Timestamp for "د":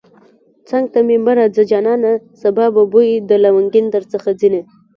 3.29-3.31